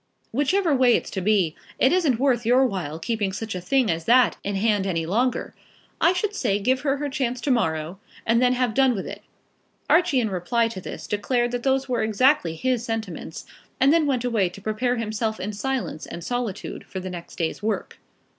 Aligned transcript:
Whichever 0.31 0.75
way 0.75 0.95
it's 0.95 1.11
to 1.11 1.21
be, 1.21 1.55
it 1.77 1.91
isn't 1.93 2.19
worth 2.19 2.43
your 2.43 2.65
while 2.65 2.97
keeping 2.97 3.31
such 3.31 3.53
a 3.53 3.61
thing 3.61 3.91
as 3.91 4.05
that 4.05 4.35
in 4.43 4.55
hand 4.55 4.87
any 4.87 5.05
longer. 5.05 5.53
I 6.01 6.11
should 6.11 6.33
say 6.33 6.57
give 6.57 6.79
her 6.81 6.97
her 6.97 7.07
chance 7.07 7.39
to 7.41 7.51
morrow, 7.51 7.99
and 8.25 8.41
then 8.41 8.53
have 8.53 8.73
done 8.73 8.95
with 8.95 9.05
it." 9.05 9.21
Archie 9.87 10.19
in 10.19 10.31
reply 10.31 10.69
to 10.69 10.81
this 10.81 11.05
declared 11.05 11.51
that 11.51 11.61
those 11.61 11.87
were 11.87 12.01
exactly 12.01 12.55
his 12.55 12.83
sentiments, 12.83 13.45
and 13.79 13.93
then 13.93 14.07
went 14.07 14.25
away 14.25 14.49
to 14.49 14.59
prepare 14.59 14.95
himself 14.95 15.39
in 15.39 15.53
silence 15.53 16.07
and 16.07 16.23
solitude 16.23 16.83
for 16.85 16.99
the 16.99 17.11
next 17.11 17.35
day's 17.35 17.61
work. 17.61 17.99